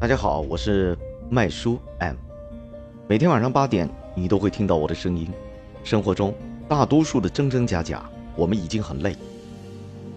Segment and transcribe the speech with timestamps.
[0.00, 0.96] 大家好，我是
[1.28, 2.16] 麦叔 M。
[3.06, 5.28] 每天晚上八点，你都会听到我的声音。
[5.84, 6.34] 生活中
[6.66, 9.14] 大多数的真真假假，我们已经很累，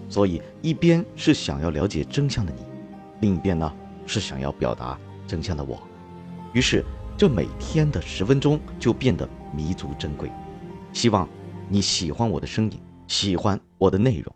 [0.08, 2.62] 所以一边是想要了解真相的你，
[3.20, 3.70] 另一边呢
[4.06, 5.78] 是想要表达真相的我。
[6.54, 6.82] 于是，
[7.18, 10.32] 这每天的十分钟就变得弥足珍贵。
[10.94, 11.28] 希望
[11.68, 14.34] 你喜欢我的声音，喜欢我的内容。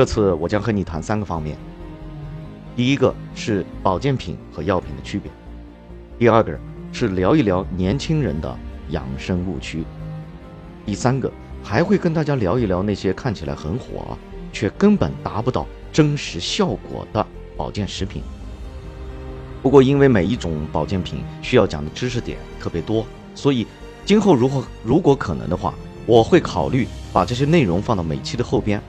[0.00, 1.58] 这次我将和你谈三个方面。
[2.74, 5.30] 第一个是保健品和药品的区别，
[6.18, 6.58] 第二个
[6.90, 8.56] 是聊一聊年轻人的
[8.92, 9.84] 养生误区，
[10.86, 11.30] 第三个
[11.62, 14.16] 还会跟大家聊一聊那些看起来很火，
[14.54, 18.22] 却根本达不到真实效果的保健食品。
[19.60, 23.04] 不过因为每一种保健品需要讲的知识点特别多，
[23.34, 23.66] 所以
[24.06, 25.74] 今后如何如果可能的话，
[26.06, 28.80] 我会考虑把这些内容放到每期的后边。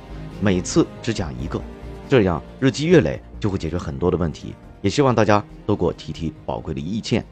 [0.42, 1.61] 每次只讲一个，
[2.09, 4.56] 这样日积月累就会解决很多的问题。
[4.81, 7.23] 也希望大家都给我提提宝贵的意见。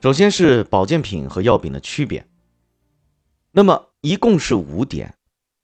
[0.00, 2.24] 首先是保健品和药品的区别，
[3.50, 5.12] 那么一共是五点。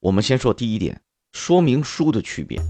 [0.01, 2.61] 我们先说第一点，说明书的区别。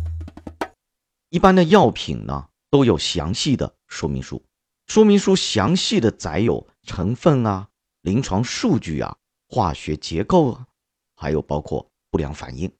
[1.29, 4.43] 一般的药品呢都有详细的说明书，
[4.85, 7.67] 说明书详细的载有成分啊、
[8.03, 9.17] 临床数据啊、
[9.49, 10.67] 化学结构啊，
[11.15, 12.71] 还有包括不良反应。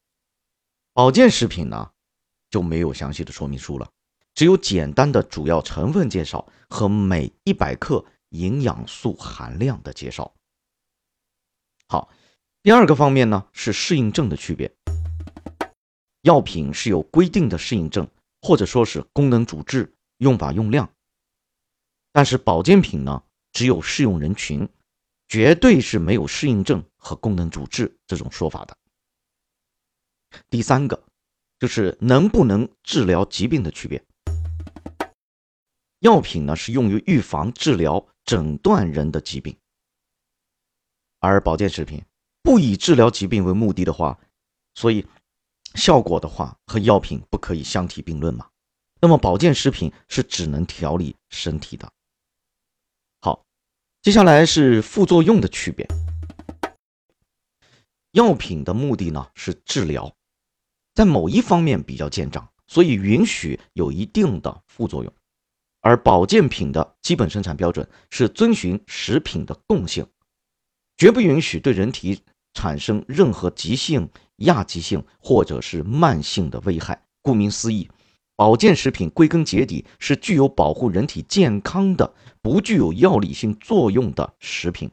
[0.98, 1.92] 保健食品呢，
[2.50, 3.88] 就没有详细的说明书了，
[4.34, 10.34] 只有简单的主要成分介绍和每一百克营养素含量的介绍。
[11.88, 12.10] 好，
[12.64, 14.76] 第二个方面呢是适应症的区别。
[16.24, 18.10] 药品是有规定的适应症，
[18.42, 20.92] 或者说是功能主治、用法用量，
[22.12, 23.22] 但是保健品呢
[23.54, 24.68] 只有适用人群，
[25.28, 28.76] 绝对是没有适应症和功能主治这种说法的。
[30.50, 31.04] 第三个
[31.60, 34.04] 就是能不能治疗疾病的区别。
[36.00, 39.58] 药品呢是用于预防、治疗、诊断人的疾病，
[41.20, 42.04] 而保健食品
[42.44, 44.20] 不以治疗疾病为目的的话，
[44.76, 45.06] 所以
[45.74, 48.48] 效果的话和药品不可以相提并论嘛。
[49.02, 51.92] 那么保健食品是只能调理身体的。
[53.22, 53.46] 好，
[54.02, 55.88] 接下来是副作用的区别。
[58.12, 60.16] 药品的目的呢是治疗。
[60.98, 65.14] 在某一方面比较见长，所以允许有一定的副作用。
[65.82, 70.08] 而保健品的基本生产标准是遵循食品的共性，
[70.98, 72.20] 绝不允许对人体
[72.56, 77.00] 产生任何急性、亚急性或者是慢性的危害。
[77.22, 77.88] 顾名思义，
[78.36, 84.90] 保健食品归根结底是具有保护人体健康的、不具有药理性作用的食品。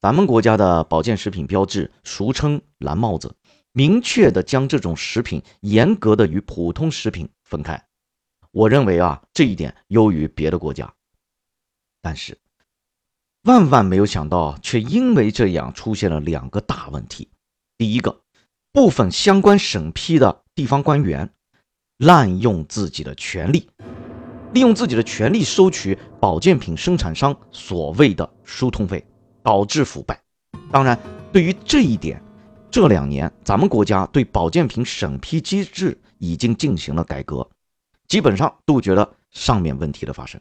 [0.00, 3.36] 咱们国家的保健食品标志俗称“蓝帽子”。
[3.72, 7.86] 明确的将这种食品严格的与普通食品分开，
[8.50, 10.92] 我认为啊这一点优于别的国家。
[12.02, 12.36] 但是
[13.44, 17.28] 万万没有想到，却因为这样出现了两个大问题。
[17.78, 18.20] 第一个，
[18.72, 21.30] 部分相关审批的地方官员
[21.98, 23.68] 滥用自己的权利，
[24.52, 29.06] 利用自己的权利收取保健品生产商所谓的疏通费，
[29.44, 30.20] 导致腐败。
[30.72, 30.98] 当然，
[31.32, 32.20] 对于这一点。
[32.70, 37.48] 这两年，咱们国家对保健品审批机制已经进行了改革，
[38.06, 40.40] 基本上杜绝了上面问题的发生。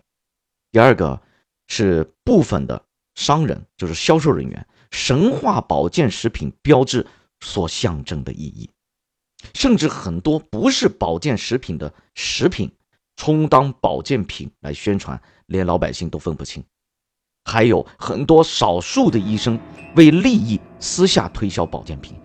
[0.72, 1.20] 第二个
[1.68, 2.80] 是部分的
[3.16, 7.06] 商人，就是销售人员，神话保健食品标志
[7.40, 8.70] 所象征的意义，
[9.56, 12.72] 甚至很多不是保健食品的食品
[13.16, 16.64] 充当保健品来宣传，连老百姓都分不清。
[17.46, 19.60] 还有很多少数的医生
[19.96, 22.16] 为利益私下推销保健品，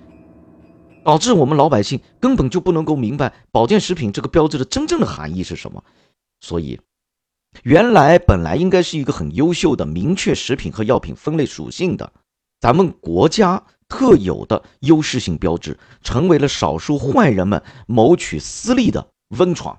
[1.02, 5.82] 导致我们老百姓根本就不能够明白保健食品这个标志的真正的含义是什么。
[6.40, 6.78] 所以，
[7.62, 12.12] 原来本来应该是一个很优秀的明确食品和药品分类属性的
[12.60, 19.78] 咱们国家特有的优势性标志，成为了少数坏人们谋取私利的温床，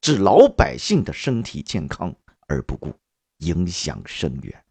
[0.00, 2.12] 置老百姓的身体健康
[2.48, 2.92] 而不顾，
[3.38, 4.64] 影响深远。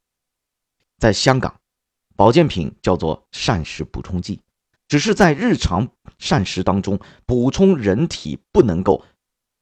[1.01, 1.59] 在香港，
[2.15, 4.39] 保健品叫做膳食补充剂，
[4.87, 5.89] 只是在日常
[6.19, 9.03] 膳食当中补充人体不能够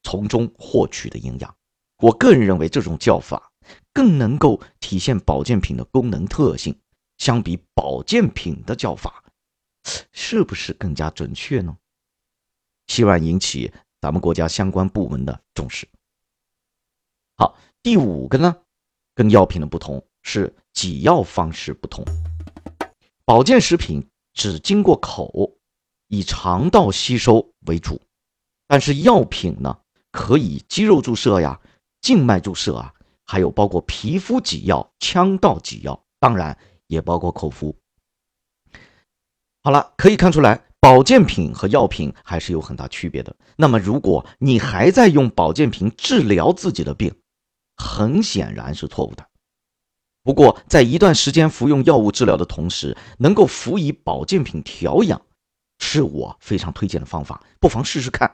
[0.04, 1.56] 从中获取的营养。
[2.00, 3.54] 我个人认为这种叫法
[3.94, 6.78] 更能够体现保健品的功能特性，
[7.18, 9.24] 相比保健品的叫法，
[10.12, 11.78] 是不是更加准确呢？
[12.88, 13.72] 希望引起
[14.02, 15.88] 咱们国家相关部门的重视。
[17.38, 18.58] 好，第五个呢，
[19.16, 20.06] 跟药品的不同。
[20.32, 22.06] 是给药方式不同，
[23.26, 25.58] 保健食品只经过口，
[26.08, 28.00] 以肠道吸收为主，
[28.68, 29.76] 但是药品呢，
[30.12, 31.60] 可以肌肉注射呀、
[32.00, 32.94] 静脉注射啊，
[33.26, 36.56] 还有包括皮肤给药、腔道给药，当然
[36.86, 37.76] 也包括口服。
[39.64, 43.36] 好了，可以看出来，保健品和药品还是有很大区别的。
[43.56, 47.12] 那么，如果你还在用保健品治疗自己的病，
[47.76, 49.29] 很显然是错误的。
[50.24, 55.20] 不过，在一段时间服用药物治疗的同时，能够辅以保健品调养，
[55.80, 58.32] 是我非常推荐的方法，不妨试试看。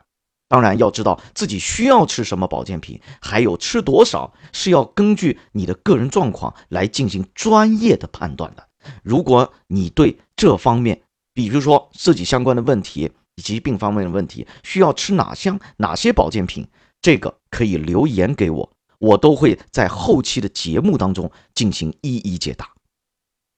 [0.48, 8.68] 当然，要知道自己需要吃什么保健品，还有吃多少，是要根据你的个人状况来进行专业的判断的。
[9.02, 11.02] 如果你对这方面，
[11.34, 16.68] 比如说自己相关的问题以及病方面的问题，需要吃哪项哪些保健品？
[17.02, 22.70] 这个可以留言给我，我都会在后期的节目当中进行一一解答。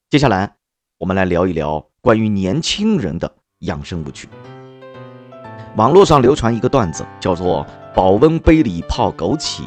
[0.10, 0.56] 接下来
[0.98, 4.28] 我们来聊一聊关于年轻人的养生误区。
[5.76, 9.62] 网络上流传一个段子，叫做“保温杯里泡枸杞”，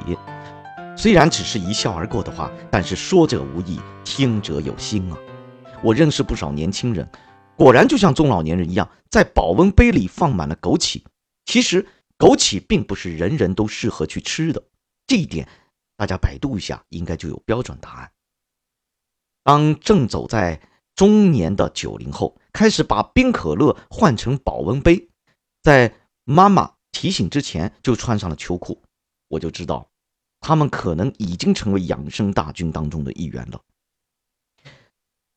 [0.97, 5.19] 虽然只是一笑而过的话，但是说者无意，听者有心啊。
[5.83, 7.09] 我认识不少年轻人。
[7.57, 11.03] 果然就像中老年人一样，在保温杯里放满了枸杞。
[11.45, 11.87] 其实
[12.19, 14.63] 枸杞并不是人人都适合去吃的，
[15.07, 15.47] 这一点
[16.01, 18.11] 大家百度一下，应该就有标准答案。
[19.45, 20.59] 当正走在
[20.95, 25.11] 中年的九零后开始把冰可乐换成保温杯，
[25.63, 25.95] 在
[26.25, 28.83] 妈妈提醒之前就穿上了秋裤，
[29.29, 29.87] 我就知道，
[30.41, 33.61] 他们可能已经成为养生大军当中的一员了。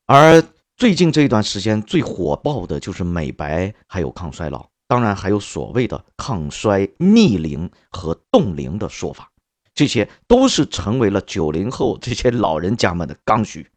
[0.05, 0.41] 而
[0.77, 9.29] 最近这一段时间最火爆的就是美白，还有抗衰老，当然还有所谓的抗衰逆龄和冻龄的说法，
[9.73, 13.71] 这些都是成为了九零后这些老人家们的刚需。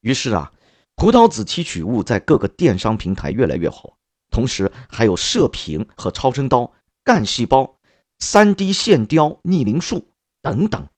[0.00, 0.52] 于是啊，
[0.94, 3.96] 葡萄籽提取物在各个电商平台越来越火，
[4.30, 6.72] 同时还有射频和超声刀、
[7.02, 7.78] 干细胞、
[8.18, 10.08] 三 D 线雕逆龄术
[10.40, 10.88] 等等。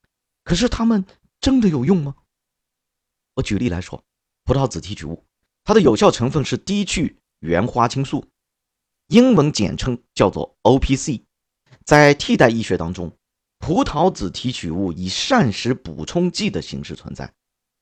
[0.45, 1.05] 可是它们
[1.41, 2.15] 真的有用吗？
[3.35, 4.03] 我举例来说。
[4.45, 5.25] 葡萄籽提取物，
[5.65, 8.25] 它的有效成分是低聚原花青素，
[9.09, 11.23] 英文简称叫做 OPC。
[11.85, 13.11] 在替代医学当中，
[13.59, 17.33] 葡萄籽提取物以膳食补充剂的形式存在，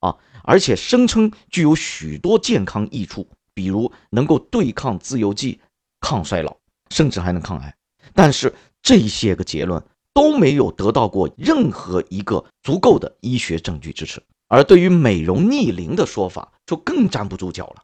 [0.00, 5.60] 啊，而且声称具有许多健康益处，比如能够对抗自由基、
[6.00, 6.56] 抗衰老，
[6.90, 7.74] 甚至还能抗癌。
[8.14, 9.82] 但是这些个结论
[10.12, 14.22] 都没有得到过任何一个足够的医学证据支持。
[14.46, 17.82] 而对于美容逆龄的说法，就更站不住脚了。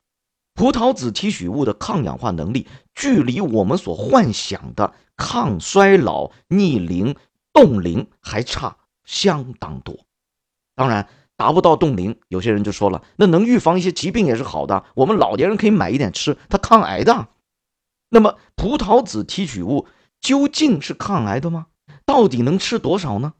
[0.54, 7.16] 葡萄籽提取物的抗氧化能力，距离我们所幻想的抗衰老、逆龄、
[7.52, 9.97] 冻龄还差相当多。
[10.75, 14.85] 当然，达不到冻龄，有些人就说了，那能预防一些疾病也是好的。
[14.94, 17.29] 我们老年人可以买一点吃，它抗癌的。
[18.11, 19.87] 那么，葡萄籽提取物
[20.20, 21.67] 究竟是抗癌的吗？
[22.05, 23.35] 到底能吃多少呢？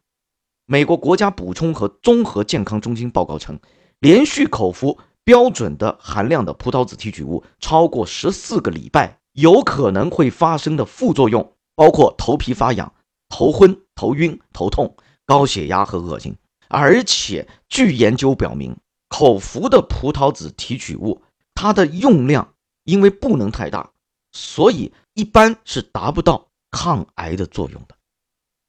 [0.67, 3.59] 美国国家补充和综合健康中心报告称，
[3.99, 12.93] 连续口服标准的含量的葡萄籽提取物超过十四个礼拜，有可能会发生的副作用包括头皮发痒、
[13.31, 14.95] 头昏、头晕、头痛、
[15.25, 16.37] 高血压和恶心。
[16.69, 18.77] 而且，据研究表明，
[19.09, 21.23] 口服的葡萄籽提取物
[21.55, 22.53] 它的用量
[22.85, 23.91] 因为不能太大，
[24.33, 27.97] 所以一般是达不到抗癌的作用的。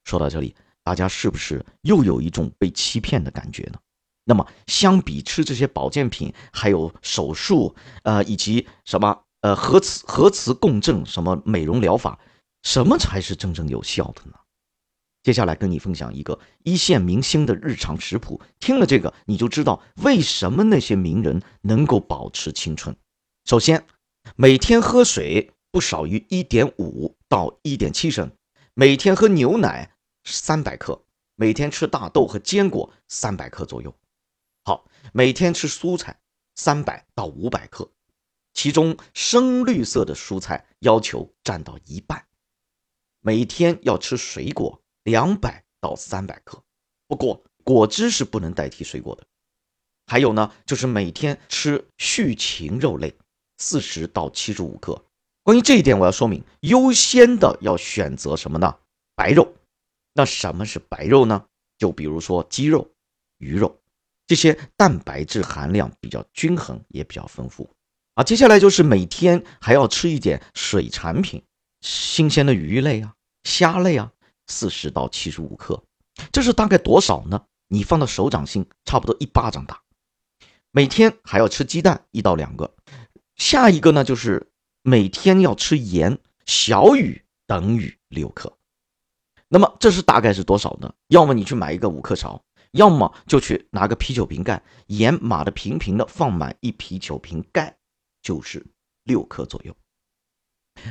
[0.05, 0.55] 说到这里。
[0.83, 3.77] 大家是不是又有一种被欺骗的感觉呢？
[4.23, 12.17] 那么，相比吃这些保健品，还有手术，呃，以及什么呃核磁核磁共振什么美容疗法，
[12.63, 14.33] 什么才是真正有效的呢？
[15.23, 22.95] 接下来跟你分享一个一线明星的日常食谱，听了这个你就知道为什么那些名人能够保持青春。
[23.45, 23.85] 首先，
[24.35, 28.31] 每天喝水不少于一点五到一点七升，
[28.73, 29.91] 每天喝牛奶。
[30.23, 33.91] 三百克，每天吃大豆和坚果三百克左右。
[34.63, 36.19] 好，每天吃蔬菜
[36.53, 37.91] 三百到五百克，
[38.53, 42.23] 其中深绿色的蔬菜要求占到一半。
[43.19, 46.61] 每天要吃水果两百到三百克，
[47.07, 49.23] 不过果汁是不能代替水果的。
[50.07, 53.15] 还有呢，就是每天吃畜禽肉类
[53.57, 55.03] 四十到七十五克。
[55.43, 58.77] 关于这一点，我要说明，优先的要选择什么呢？
[59.15, 59.53] 白肉。
[60.13, 61.45] 那什么是白肉呢？
[61.77, 62.87] 就比如说鸡肉、
[63.37, 63.79] 鱼肉，
[64.27, 67.69] 这些蛋白质含量比较均衡，也比较丰富。
[68.15, 71.41] 啊，接下来就是每天还要吃一点水产品，
[71.79, 74.11] 新鲜的鱼类啊、虾类啊，
[74.47, 75.83] 四十到七十五克。
[76.31, 77.45] 这是大概多少呢？
[77.67, 79.81] 你放到手掌心，差不多一巴掌大。
[80.71, 82.75] 每天还要吃鸡蛋一到两个。
[83.35, 88.57] 下一个呢，就是每天要吃盐小于等于六克。
[89.47, 90.93] 那么这是大概是多少呢？
[91.07, 97.77] 要么你去买一个五克勺，要么就去拿个啤酒瓶盖，盐码的平平的，放满一啤酒瓶盖，
[98.21, 98.65] 就是
[99.03, 99.75] 六克左右。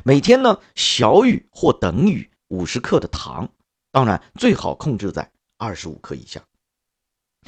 [0.05, 3.49] 每天呢，小于或等于五十克的糖，
[3.91, 6.41] 当然最好控制在二十五克以下。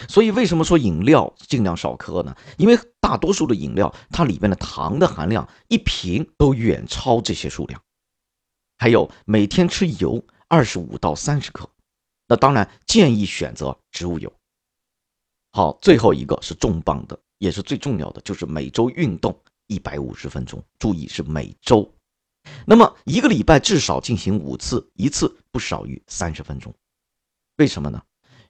[0.09, 2.35] 所以为什么说饮料尽量少喝呢？
[2.56, 7.80] 因为大多数的饮料，它里面的糖的含量一瓶都远超这些数量。
[8.78, 11.68] 还有每天吃油二十五到三十克，
[12.26, 14.32] 那当然建议选择植物油。
[15.52, 21.92] 好，最后一个是重磅的，也是最重要的，就是每周运动一百五十分钟，注意是每周。
[22.67, 26.75] 那么一个礼拜至少进行五次，一次不少于三十分钟。
[27.57, 28.03] 为什么呢？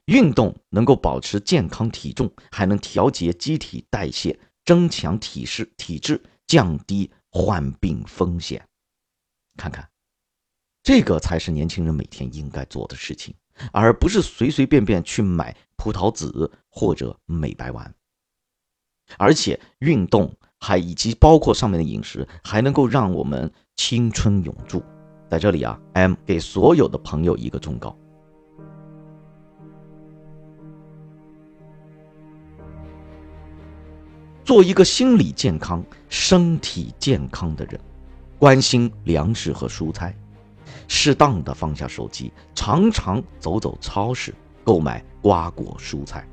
[0.05, 8.67] 运动能够保持健康体重，还能调节机体代谢，增强体质，体质降低患病风险。
[9.55, 9.89] 看看，
[10.81, 13.33] 这个才是年轻人每天应该做的事情，
[13.71, 17.93] 而不是随随便便去买葡萄籽或者美白丸。
[19.17, 24.81] 而且运动还以及包括上面的饮食，还能够让我们青春永驻。
[25.29, 27.93] 在这里啊，M 给所有的朋友一个忠告。
[34.45, 37.77] 做一个心理健康、身体健康的人，
[38.39, 40.15] 关心粮食和蔬菜，
[40.87, 46.25] 适当的放下手机，常常走走超市，购买瓜果蔬菜，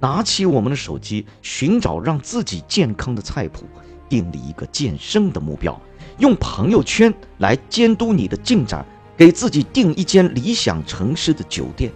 [0.00, 3.64] 拿起我们的手机，寻找让自己健康的菜谱，
[4.08, 5.78] 定立一个健身的目标，
[6.18, 8.84] 用朋友圈来监督你的进展，
[9.16, 11.92] 给自己订一间理想城市的酒店，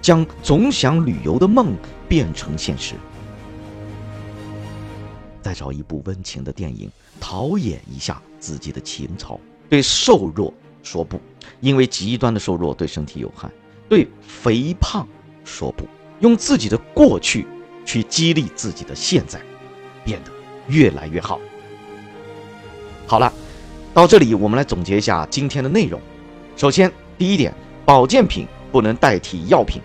[0.00, 1.74] 将总想旅游的梦
[2.08, 2.94] 变成现实。
[5.42, 9.40] 再找一部温情的电影，陶冶一下自己的情操。
[9.68, 11.20] 对瘦弱说不，
[11.60, 13.50] 因为极端的瘦弱对身体有害。
[13.88, 15.08] 对肥胖
[15.44, 15.84] 说不，
[16.20, 17.46] 用自己的过去
[17.84, 19.40] 去激励自己的现在，
[20.04, 20.30] 变得
[20.68, 21.40] 越来越好。
[23.06, 23.32] 好了，
[23.94, 26.00] 到这里我们来总结一下今天的内容。
[26.56, 29.80] 首先，第一点，保健品不能代替药品；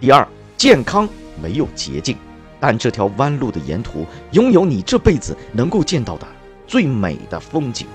[0.00, 1.08] 第二，健康
[1.40, 2.16] 没有捷径。
[2.60, 6.26] 但这条弯路的沿途，拥有你这辈子能够见到的
[6.66, 7.86] 最美的风景。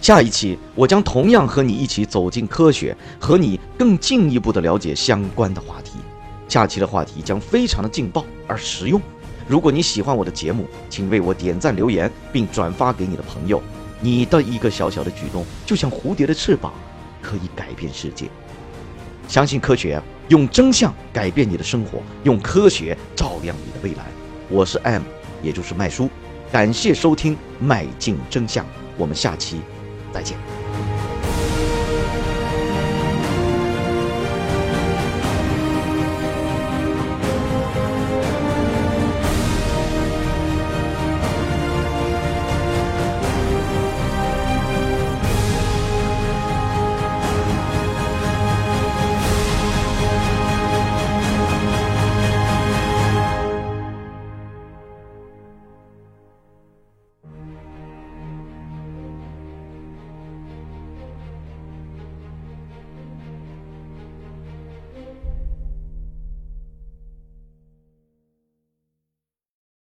[0.00, 5.94] 下一期，我将同样和你一起走进科学，和你更进一步的了解相关的话题。
[6.48, 9.00] 下期的话题将非常的劲爆而实用。
[9.46, 13.62] 如果你喜欢我的节目，请为我点赞、留言，并转发给你的朋友。
[14.00, 16.72] 你的一个小小的举动，就像蝴蝶的翅膀，
[17.20, 18.26] 可以改变世界。
[19.26, 24.04] 相信科学，用真相改变你的生活，用科学照亮你的未来。
[24.48, 25.02] 我是 M，
[25.42, 26.08] 也就是麦叔。
[26.50, 28.64] 感谢收听《迈进真相》，
[28.96, 29.60] 我们下期
[30.12, 30.57] 再见。